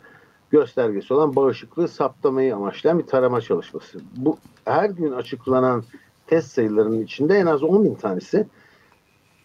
göstergesi 0.51 1.13
olan 1.13 1.35
bağışıklığı 1.35 1.87
saptamayı 1.87 2.55
amaçlayan 2.55 2.99
bir 2.99 3.07
tarama 3.07 3.41
çalışması. 3.41 3.99
Bu 4.15 4.37
her 4.65 4.89
gün 4.89 5.11
açıklanan 5.11 5.83
test 6.27 6.51
sayılarının 6.51 7.01
içinde 7.01 7.37
en 7.37 7.45
az 7.45 7.63
10 7.63 7.83
bin 7.83 7.95
tanesi 7.95 8.47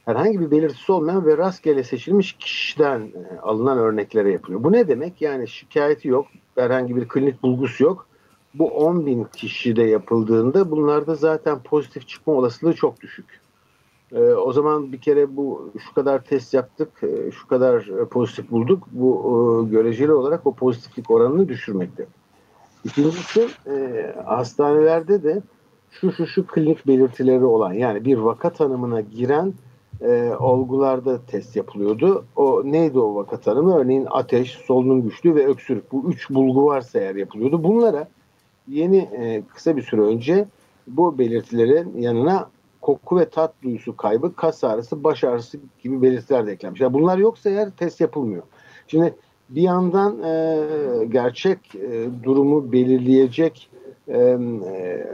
herhangi 0.05 0.41
bir 0.41 0.50
belirtisi 0.50 0.93
olmayan 0.93 1.26
ve 1.26 1.38
rastgele 1.38 1.85
seçilmiş 1.85 2.33
kişiden 2.33 3.00
e, 3.00 3.41
alınan 3.41 3.79
örneklere 3.79 4.33
yapılıyor. 4.33 4.65
Bu 4.65 4.73
ne 4.73 4.88
demek? 4.88 5.23
Yani 5.23 5.49
şikayeti 5.49 6.09
yok, 6.09 6.26
herhangi 6.55 6.97
bir 6.97 7.09
klinik 7.09 7.43
bulgusu 7.43 7.85
yok 7.85 8.07
bu 8.59 8.69
10 8.69 9.07
bin 9.07 9.25
kişide 9.25 9.83
yapıldığında 9.83 10.71
bunlarda 10.71 11.15
zaten 11.15 11.59
pozitif 11.63 12.09
çıkma 12.09 12.33
olasılığı 12.33 12.75
çok 12.75 13.01
düşük. 13.01 13.41
E, 14.13 14.21
o 14.21 14.53
zaman 14.53 14.93
bir 14.93 15.01
kere 15.01 15.37
bu 15.37 15.73
şu 15.79 15.95
kadar 15.95 16.25
test 16.25 16.55
yaptık, 16.55 16.89
e, 17.03 17.31
şu 17.31 17.49
kadar 17.49 18.01
e, 18.03 18.05
pozitif 18.05 18.51
bulduk. 18.51 18.89
Bu 18.93 19.17
e, 19.67 19.71
göreceli 19.71 20.13
olarak 20.13 20.47
o 20.47 20.55
pozitiflik 20.55 21.11
oranını 21.11 21.49
düşürmekte. 21.49 22.07
İkincisi 22.85 23.49
e, 23.67 24.07
hastanelerde 24.25 25.23
de 25.23 25.43
şu 25.91 26.13
şu 26.13 26.27
şu 26.27 26.47
klinik 26.47 26.87
belirtileri 26.87 27.45
olan 27.45 27.73
yani 27.73 28.05
bir 28.05 28.17
vaka 28.17 28.51
tanımına 28.51 29.01
giren 29.01 29.55
e, 30.01 30.33
olgularda 30.39 31.21
test 31.27 31.57
yapılıyordu. 31.57 32.25
O 32.37 32.63
neydi 32.65 32.99
o 32.99 33.15
vaka 33.15 33.41
tanımı? 33.41 33.79
Örneğin 33.79 34.07
ateş, 34.11 34.51
solunum 34.51 35.03
güçlüğü 35.03 35.35
ve 35.35 35.47
öksürük. 35.47 35.93
Bu 35.93 36.05
üç 36.09 36.31
bulgu 36.31 36.67
varsa 36.67 36.99
eğer 36.99 37.15
yapılıyordu. 37.15 37.65
Bunlara 37.65 38.09
yeni 38.68 38.99
e, 38.99 39.42
kısa 39.54 39.76
bir 39.76 39.82
süre 39.82 40.00
önce 40.00 40.46
bu 40.87 41.18
belirtilerin 41.18 41.99
yanına 41.99 42.50
koku 42.80 43.18
ve 43.18 43.28
tat 43.28 43.54
duyusu 43.62 43.96
kaybı, 43.96 44.35
kas 44.37 44.64
ağrısı, 44.64 45.04
baş 45.04 45.25
ağrısı 45.25 45.58
gibi 45.82 46.02
belirtiler 46.02 46.46
de 46.46 46.52
eklenmiş. 46.52 46.80
Yani 46.80 46.94
bunlar 46.94 47.18
yoksa 47.18 47.50
eğer 47.50 47.70
test 47.70 48.00
yapılmıyor. 48.00 48.42
Şimdi 48.87 49.14
bir 49.49 49.62
yandan 49.62 50.23
e, 50.23 51.04
gerçek 51.04 51.75
e, 51.75 52.08
durumu 52.23 52.73
belirleyecek 52.73 53.70
e, 54.08 54.18
e, 54.18 55.06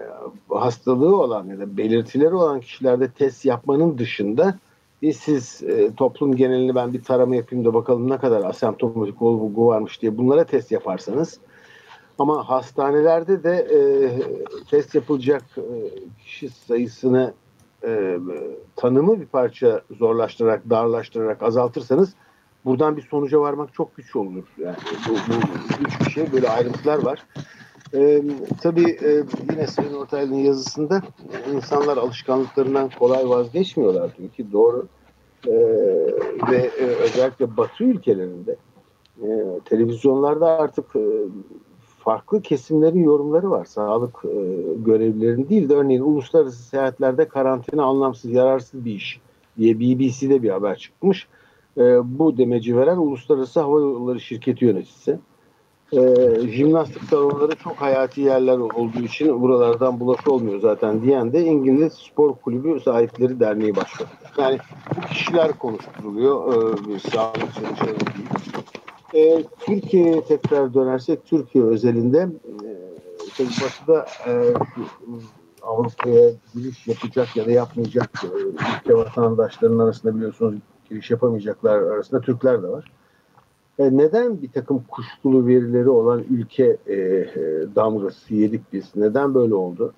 hastalığı 0.48 1.20
olan 1.20 1.46
ya 1.46 1.58
da 1.58 1.76
belirtileri 1.76 2.34
olan 2.34 2.60
kişilerde 2.60 3.10
test 3.10 3.44
yapmanın 3.44 3.98
dışında 3.98 4.58
bir 5.02 5.12
siz 5.12 5.62
e, 5.62 5.94
toplum 5.94 6.36
genelini 6.36 6.74
ben 6.74 6.92
bir 6.92 7.02
tarama 7.02 7.36
yapayım 7.36 7.64
da 7.64 7.74
bakalım 7.74 8.10
ne 8.10 8.18
kadar 8.18 8.44
asemptomatik 8.44 9.22
olgu 9.22 9.66
varmış 9.66 10.02
diye 10.02 10.18
bunlara 10.18 10.44
test 10.44 10.72
yaparsanız 10.72 11.40
ama 12.22 12.48
hastanelerde 12.48 13.44
de 13.44 13.54
e, 13.56 13.78
test 14.70 14.94
yapılacak 14.94 15.42
e, 15.56 15.64
kişi 16.24 16.48
sayısını 16.48 17.34
e, 17.84 18.18
tanımı 18.76 19.20
bir 19.20 19.26
parça 19.26 19.82
zorlaştırarak, 19.98 20.70
darlaştırarak 20.70 21.42
azaltırsanız 21.42 22.14
buradan 22.64 22.96
bir 22.96 23.02
sonuca 23.02 23.40
varmak 23.40 23.74
çok 23.74 23.96
güç 23.96 24.16
olur. 24.16 24.44
Yani 24.58 24.76
bu, 25.08 25.12
bu 25.12 25.34
üç 25.86 26.00
bir 26.00 26.10
şey 26.10 26.32
böyle 26.32 26.48
ayrıntılar 26.48 27.02
var. 27.02 27.26
Ee, 27.94 28.22
tabii 28.62 28.90
e, 29.04 29.24
yine 29.50 29.66
Sayın 29.66 29.94
Ortaylı'nın 29.94 30.38
yazısında 30.38 31.02
insanlar 31.54 31.96
alışkanlıklarından 31.96 32.90
kolay 32.98 33.28
vazgeçmiyorlar 33.28 34.10
çünkü 34.16 34.52
doğru. 34.52 34.88
Ee, 35.46 35.52
ve 36.50 36.70
e, 36.80 36.84
özellikle 36.84 37.56
Batı 37.56 37.84
ülkelerinde 37.84 38.56
e, 39.22 39.28
televizyonlarda 39.64 40.46
artık 40.58 40.96
e, 40.96 41.00
farklı 42.04 42.42
kesimlerin 42.42 43.04
yorumları 43.04 43.50
var. 43.50 43.64
Sağlık 43.64 44.24
e, 44.24 44.28
görevlilerinin 44.76 45.48
değil 45.48 45.68
de 45.68 45.74
örneğin 45.74 46.02
uluslararası 46.02 46.62
seyahatlerde 46.62 47.28
karantina 47.28 47.84
anlamsız, 47.84 48.30
yararsız 48.30 48.84
bir 48.84 48.94
iş 48.94 49.20
diye 49.58 49.80
BBC'de 49.80 50.42
bir 50.42 50.50
haber 50.50 50.78
çıkmış. 50.78 51.28
E, 51.78 51.82
bu 52.18 52.38
demeci 52.38 52.76
veren 52.76 52.96
Uluslararası 52.96 53.60
Hava 53.60 53.80
Yolları 53.80 54.20
Şirketi 54.20 54.64
yöneticisi. 54.64 55.18
E, 55.92 56.00
jimnastik 56.48 57.02
salonları 57.02 57.54
çok 57.54 57.76
hayati 57.76 58.20
yerler 58.20 58.58
olduğu 58.58 59.02
için 59.02 59.42
buralardan 59.42 60.00
bulaş 60.00 60.28
olmuyor 60.28 60.60
zaten 60.60 61.02
diyen 61.02 61.32
de 61.32 61.44
İngiliz 61.44 61.92
Spor 61.92 62.34
Kulübü 62.34 62.80
Sahipleri 62.80 63.40
Derneği 63.40 63.76
Başkanı. 63.76 64.08
Yani 64.38 64.58
bu 64.96 65.00
kişiler 65.00 65.52
konuşturuluyor. 65.58 66.54
E, 66.94 66.98
sağlık 66.98 67.54
çalışanları 67.54 68.00
değil. 68.00 68.51
E, 69.14 69.44
Türkiye'ye 69.60 70.24
tekrar 70.24 70.74
dönersek 70.74 71.24
Türkiye 71.24 71.64
özelinde 71.64 72.28
e, 73.38 73.44
Batı'da 73.44 74.06
e, 74.26 74.54
Avrupa'ya 75.62 76.30
giriş 76.54 76.86
yapacak 76.86 77.36
ya 77.36 77.46
da 77.46 77.50
yapmayacak 77.50 78.10
e, 78.24 78.26
ülke 78.48 78.94
vatandaşlarının 78.94 79.78
arasında 79.78 80.16
biliyorsunuz 80.16 80.54
giriş 80.90 81.10
yapamayacaklar 81.10 81.76
arasında 81.82 82.20
Türkler 82.20 82.62
de 82.62 82.68
var. 82.68 82.92
E, 83.78 83.96
neden 83.96 84.42
bir 84.42 84.52
takım 84.52 84.84
kuşkulu 84.88 85.46
verileri 85.46 85.88
olan 85.88 86.24
ülke 86.30 86.76
e, 86.86 86.94
e, 86.94 87.26
damgası 87.76 88.34
yedik 88.34 88.72
biz? 88.72 88.84
Neden 88.96 89.34
böyle 89.34 89.54
oldu? 89.54 89.92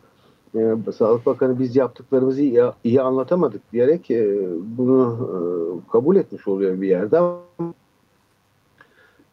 E, 0.54 0.92
Sağlık 0.97 1.26
Bakanı 1.26 1.59
biz 1.59 1.76
yaptıklarımızı 1.76 2.40
iyi, 2.42 2.62
iyi 2.85 3.02
anlatamadık 3.02 3.73
diyerek 3.73 4.11
e, 4.11 4.38
bunu 4.78 5.28
e, 5.30 5.37
kabul 5.90 6.16
etmiş 6.16 6.49
oluyor 6.49 6.80
bir 6.80 6.88
yerde 6.88 7.18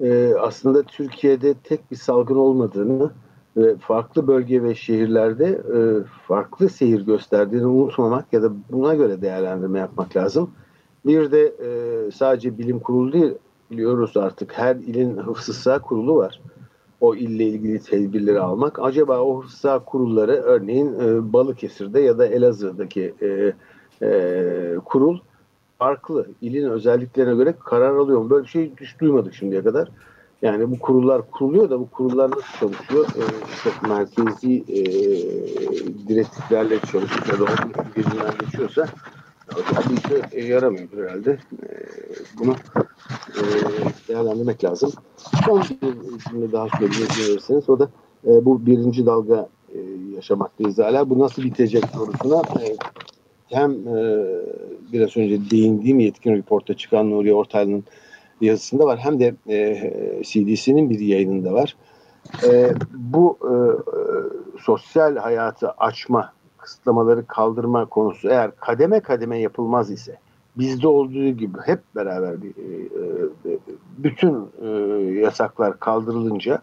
e, 0.02 0.34
aslında 0.40 0.84
Türkiye'de 0.84 1.54
tek 1.54 1.92
bir 1.92 1.96
salgın 1.96 2.36
olmadığını 2.36 3.12
ve 3.58 3.78
farklı 3.78 4.28
bölge 4.28 4.64
ve 4.64 4.76
şehirlerde 4.76 5.46
e, 5.48 5.80
farklı 6.28 6.70
seyir 6.70 7.02
gösterdiğini 7.02 7.66
unutmamak 7.66 8.34
ya 8.34 8.44
da 8.44 8.52
buna 8.72 8.96
göre 8.96 9.22
değerlendirme 9.22 9.80
yapmak 9.80 10.18
lazım. 10.18 10.50
Bir 11.06 11.32
de 11.32 11.42
e, 11.42 12.12
sadece 12.12 12.58
bilim 12.58 12.80
kurulu 12.80 13.14
değil 13.14 13.34
biliyoruz 13.72 14.18
artık 14.18 14.58
her 14.58 14.76
ilin 14.76 15.18
hıfzı 15.18 15.80
kurulu 15.80 16.16
var. 16.16 16.42
O 17.02 17.16
ille 17.16 17.44
ilgili 17.44 17.80
tedbirleri 17.80 18.40
almak. 18.40 18.80
Acaba 18.80 19.20
o 19.20 19.44
hıfzı 19.44 19.80
kurulları 19.86 20.32
örneğin 20.32 20.94
Balıkesir'de 21.34 22.00
ya 22.00 22.18
da 22.18 22.28
Elazığ'daki 22.28 23.14
kurul 24.86 25.20
farklı 25.82 26.28
ilin 26.42 26.70
özelliklerine 26.70 27.36
göre 27.36 27.54
karar 27.60 27.96
alıyor. 27.96 28.30
Böyle 28.30 28.44
bir 28.44 28.50
şey 28.50 28.72
hiç 28.82 29.00
duymadık 29.00 29.34
şimdiye 29.34 29.64
kadar. 29.64 29.90
Yani 30.42 30.72
bu 30.72 30.80
kurullar 30.80 31.32
kuruluyor 31.32 31.70
da 31.70 31.80
bu 31.80 31.90
kurullar 31.90 32.32
nasıl 32.32 32.60
çalışıyor? 32.60 33.06
Ee, 33.18 33.22
çok 33.64 33.90
merkezi 33.90 34.64
e, 34.68 34.84
direktiflerle 36.08 36.80
çalışıyor 36.80 37.28
ya 37.28 37.40
da 37.40 37.44
onun 37.44 37.74
gözünden 37.96 38.34
geçiyorsa 38.40 38.88
bir 39.90 39.98
işe 39.98 40.48
yaramıyordur 40.48 40.98
herhalde. 40.98 41.32
E, 41.32 41.68
bunu 42.40 42.56
e, 43.38 43.42
değerlendirmek 44.08 44.64
lazım. 44.64 44.92
Son 45.46 45.62
bir 45.62 46.20
cümle 46.30 46.52
daha 46.52 46.68
söyleyebilirsiniz. 46.80 47.70
O 47.70 47.80
da 47.80 47.90
e, 48.28 48.46
bu 48.46 48.66
birinci 48.66 49.06
dalga 49.06 49.50
e, 49.74 49.80
yaşamaktayız 50.16 50.80
hala. 50.80 51.10
Bu 51.10 51.20
nasıl 51.20 51.44
bitecek 51.44 51.84
sorusuna 51.94 52.42
e, 52.62 52.76
hem 53.52 53.72
e, 53.72 54.26
biraz 54.94 55.18
önce 55.18 55.50
değindiğim 55.52 56.00
yetkin 56.00 56.36
reporta 56.36 56.74
çıkan 56.74 57.12
Nuri 57.12 57.34
Ortaylı'nın 57.34 57.84
yazısında 58.42 58.86
var 58.86 59.00
hem 59.00 59.20
de 59.20 59.36
e, 59.50 60.24
CDC'nin 60.24 60.90
bir 60.90 61.00
yayınında 61.00 61.54
var. 61.54 61.76
E, 62.44 62.74
bu 62.94 63.38
e, 63.44 63.54
sosyal 64.62 65.16
hayatı 65.16 65.72
açma, 65.72 66.34
kısıtlamaları 66.58 67.28
kaldırma 67.28 67.86
konusu 67.86 68.30
eğer 68.30 68.52
kademe 68.56 69.00
kademe 69.00 69.40
yapılmaz 69.40 69.92
ise 69.92 70.18
bizde 70.58 70.88
olduğu 70.88 71.30
gibi 71.30 71.58
hep 71.66 71.80
beraber 71.96 72.42
bir, 72.42 72.50
e, 72.50 73.58
bütün 73.98 74.50
e, 74.62 74.68
yasaklar 75.20 75.80
kaldırılınca 75.80 76.62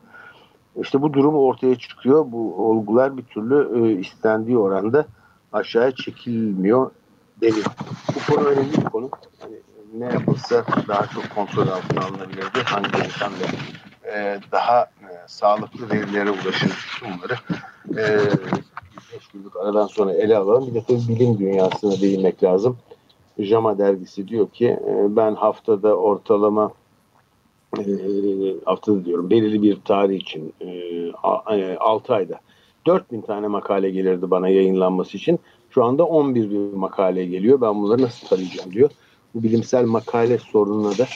işte 0.83 1.03
bu 1.03 1.13
durum 1.13 1.35
ortaya 1.35 1.75
çıkıyor. 1.75 2.25
Bu 2.33 2.55
olgular 2.69 3.17
bir 3.17 3.23
türlü 3.23 3.87
e, 3.87 4.01
istendiği 4.01 4.59
oranda 4.59 5.07
aşağıya 5.53 5.95
çekilmiyor 5.95 6.91
deniyor. 7.41 7.67
Bu 8.15 8.35
konu 8.35 8.47
önemli 8.47 8.73
bir 8.73 8.85
konu. 8.85 9.11
Hani 9.39 9.55
ne 9.95 10.05
yapılsa 10.05 10.65
daha 10.89 11.07
çok 11.07 11.31
kontrol 11.35 11.69
altına 11.69 12.05
alınabilirdi. 12.05 12.59
Hangi 12.65 12.99
yöntemle 12.99 13.47
e, 14.05 14.41
daha 14.53 14.83
e, 14.83 15.09
sağlıklı 15.27 15.91
verilere 15.91 16.31
ulaşır 16.31 17.01
bunları 17.03 17.35
e, 18.01 18.05
5 19.15 19.29
günlük 19.35 19.57
aradan 19.57 19.87
sonra 19.87 20.13
ele 20.13 20.37
alalım. 20.37 20.67
Bir 20.67 20.75
de 20.75 20.85
tabii 20.89 21.09
bilim 21.09 21.39
dünyasına 21.39 22.01
değinmek 22.01 22.43
lazım. 22.43 22.79
JAMA 23.39 23.79
dergisi 23.79 24.29
diyor 24.29 24.51
ki 24.51 24.67
e, 24.67 25.17
ben 25.17 25.35
haftada 25.35 25.97
ortalama 25.97 26.71
haftada 28.65 29.05
diyorum 29.05 29.31
belirli 29.31 29.63
bir 29.63 29.81
tarih 29.81 30.21
için 30.21 30.55
e, 30.61 31.13
6 31.77 32.15
ayda 32.15 32.41
4000 32.89 33.21
tane 33.21 33.49
makale 33.49 33.91
gelirdi 33.91 34.31
bana 34.31 34.49
yayınlanması 34.49 35.17
için. 35.17 35.39
Şu 35.71 35.85
anda 35.85 36.05
11 36.05 36.51
bir 36.51 36.77
makale 36.77 37.27
geliyor. 37.27 37.61
Ben 37.61 37.83
bunları 37.83 38.03
nasıl 38.03 38.27
tarayacağım 38.29 38.73
diyor. 38.73 38.91
Bu 39.35 39.43
bilimsel 39.43 39.85
makale 39.85 40.39
sorununa 40.39 40.99
da 40.99 41.07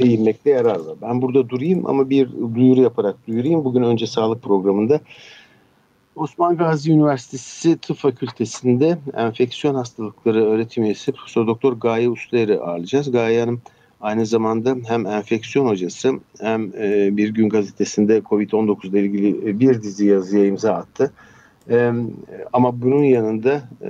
değinmekte 0.00 0.50
yarar 0.50 0.76
var. 0.80 0.96
Ben 1.02 1.22
burada 1.22 1.48
durayım 1.48 1.86
ama 1.86 2.10
bir 2.10 2.28
duyuru 2.54 2.80
yaparak 2.80 3.26
duyurayım. 3.28 3.64
Bugün 3.64 3.82
önce 3.82 4.06
sağlık 4.06 4.42
programında 4.42 5.00
Osman 6.16 6.56
Gazi 6.56 6.92
Üniversitesi 6.92 7.78
Tıp 7.78 7.96
Fakültesi'nde 7.96 8.98
enfeksiyon 9.16 9.74
hastalıkları 9.74 10.44
öğretim 10.44 10.84
üyesi 10.84 11.12
Profesör 11.12 11.46
Doktor 11.46 11.72
Gaye 11.72 12.10
Ustayer'i 12.10 12.60
ağırlayacağız. 12.60 13.10
Gaye 13.10 13.40
Hanım 13.40 13.60
aynı 14.00 14.26
zamanda 14.26 14.76
hem 14.86 15.06
enfeksiyon 15.06 15.66
hocası 15.66 16.12
hem 16.40 16.72
e, 16.78 17.16
bir 17.16 17.34
gün 17.34 17.48
gazetesinde 17.48 18.18
COVID-19 18.18 18.88
ile 18.88 19.00
ilgili 19.00 19.60
bir 19.60 19.82
dizi 19.82 20.06
yazıya 20.06 20.46
imza 20.46 20.72
attı. 20.72 21.12
E, 21.70 21.92
ama 22.52 22.82
bunun 22.82 23.02
yanında 23.02 23.68
e, 23.82 23.86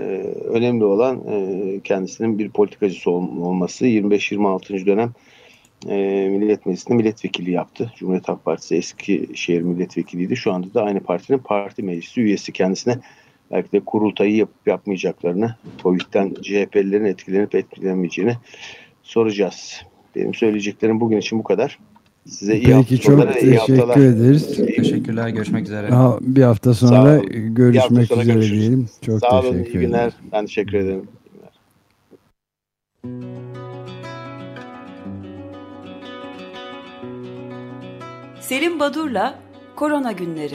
önemli 0.49 0.85
olan 0.85 1.23
e, 1.29 1.81
kendisinin 1.85 2.39
bir 2.39 2.51
politikacısı 2.51 3.11
ol, 3.11 3.23
olması. 3.41 3.87
25-26. 3.87 4.87
dönem 4.87 5.13
e, 5.89 6.29
Millet 6.29 6.67
Meclisi'nde 6.67 6.95
milletvekili 6.95 7.51
yaptı. 7.51 7.93
Cumhuriyet 7.97 8.29
Halk 8.29 8.45
Partisi 8.45 8.77
eski 8.77 9.29
şehir 9.35 9.63
milletvekiliydi. 9.63 10.37
Şu 10.37 10.53
anda 10.53 10.75
da 10.75 10.83
aynı 10.83 11.01
partinin 11.01 11.39
parti 11.39 11.83
meclisi 11.83 12.21
üyesi 12.21 12.53
kendisine 12.53 12.99
belki 13.51 13.73
de 13.73 13.81
kurultayı 13.81 14.37
yapıp 14.37 14.67
yapmayacaklarını, 14.67 15.55
COVID'den 15.83 16.35
CHP'lilerin 16.43 17.05
etkilenip 17.05 17.55
etkilenmeyeceğini 17.55 18.37
soracağız. 19.03 19.83
Benim 20.17 20.35
söyleyeceklerim 20.35 21.01
bugün 21.01 21.17
için 21.17 21.39
bu 21.39 21.43
kadar. 21.43 21.79
Size 22.27 22.57
iyi 22.57 22.67
Peki 22.67 23.01
çok 23.01 23.33
teşekkür 23.33 24.05
ederiz. 24.05 24.57
Teşekkürler. 24.57 25.29
Görüşmek 25.29 25.65
üzere. 25.65 25.91
Daha 25.91 26.19
bir 26.21 26.43
hafta 26.43 26.75
sonra 26.75 27.19
görüşmek 27.35 27.83
hafta 27.83 28.07
sonra 28.07 28.23
üzere 28.23 28.35
görüşürüz. 28.35 28.61
diyelim. 28.61 28.89
Çok 29.07 29.21
Sağ 29.21 29.41
olun. 29.41 29.55
İyi 29.55 29.73
günler. 29.73 30.13
Ben 30.33 30.47
teşekkür 30.47 30.75
ederim. 30.75 31.09
Selim 38.41 38.81
Badur'la 38.81 39.39
Korona 39.77 40.13
Günleri. 40.13 40.55